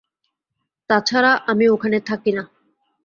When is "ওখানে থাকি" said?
1.69-2.31